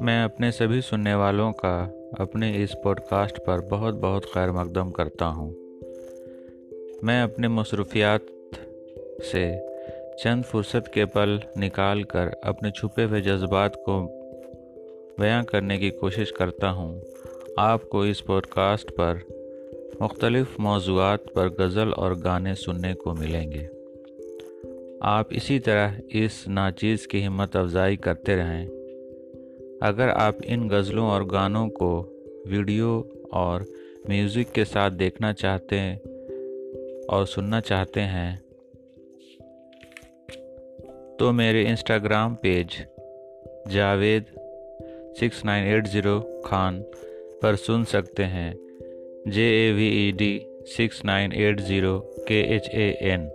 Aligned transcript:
میں 0.00 0.24
اپنے 0.24 0.50
سبھی 0.50 0.80
سننے 0.80 1.14
والوں 1.14 1.52
کا 1.52 1.88
اپنے 2.12 2.62
اس 2.62 2.76
پوڈ 2.82 3.00
کاسٹ 3.10 3.40
پر 3.46 3.58
بہت 3.58 3.94
بہت 3.94 4.26
خیر 4.32 4.52
مقدم 4.52 4.90
کرتا 4.90 5.28
ہوں۔ 5.28 5.50
میں 7.02 7.22
اپنے 7.22 7.48
مصروفیات 7.48 8.20
سے 9.32 9.52
چند 10.24 10.42
فرصت 10.50 10.92
کے 10.92 11.06
پل 11.06 11.38
نکال 11.56 12.02
کر 12.02 12.28
اپنے 12.42 12.70
چھپے 12.70 13.04
ہوئے 13.04 13.20
جذبات 13.20 13.84
کو 13.84 14.08
بیاں 15.18 15.42
کرنے 15.42 15.76
کی 15.76 15.90
کوشش 15.90 16.32
کرتا 16.32 16.70
ہوں۔ 16.70 17.00
آپ 17.56 17.88
کو 17.88 18.00
اس 18.00 18.24
پوڈ 18.24 18.46
کاسٹ 18.46 18.96
پر 18.96 19.14
مختلف 20.00 20.46
موضوعات 20.58 21.32
پر 21.34 21.48
غزل 21.58 21.88
اور 21.96 22.12
گانے 22.24 22.54
سننے 22.54 22.94
کو 22.94 23.14
ملیں 23.14 23.52
گے۔ 23.52 23.66
آپ 25.00 25.26
اسی 25.30 25.58
طرح 25.58 25.88
اس 26.12 26.48
ناچیز 26.48 27.06
کی 27.06 27.26
ہمت 27.26 27.56
افزائی 27.56 27.96
کرتے 27.96 28.36
رہیں۔ 28.36 28.77
اگر 29.80 30.08
آپ 30.08 30.34
ان 30.42 30.68
غزلوں 30.70 31.06
اور 31.10 31.22
گانوں 31.32 31.68
کو 31.68 32.08
ویڈیو 32.46 33.02
اور 33.30 33.60
میوزک 34.08 34.54
کے 34.54 34.64
ساتھ 34.64 34.94
دیکھنا 34.94 35.32
چاہتے 35.32 35.78
ہیں 35.78 35.96
اور 37.08 37.26
سننا 37.26 37.60
چاہتے 37.60 38.00
ہیں، 38.00 38.36
تو 41.18 41.32
میرے 41.32 41.66
Instagram 41.66 42.34
page 42.34 42.66
Javed 43.70 44.22
six 45.16 45.44
nine 45.44 45.64
eight 45.64 45.88
zero 45.88 46.42
Khan 46.44 46.82
پر 47.42 47.56
سن 47.56 47.84
سکتے 47.84 48.24
ہیں۔ 48.26 48.52
J 49.26 49.48
A 49.48 49.72
V 49.72 49.88
E 49.88 50.10
D 50.10 50.38
six 50.78 51.04
nine 51.04 51.32
eight 51.32 51.60
zero 51.60 52.00
K 52.28 52.40
H 52.40 52.68
A 52.72 52.90
N. 52.90 53.28